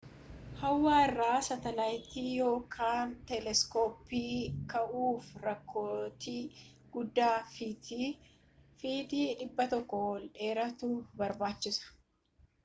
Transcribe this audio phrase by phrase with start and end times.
[0.59, 4.31] hawaa irra saatalaayitii yookiin teeleskooppii
[4.71, 6.39] kaa'uuf rookeetii
[6.97, 8.11] guddaa fitii
[8.89, 10.91] 100 ol dheeratu
[11.23, 11.95] barbaachisa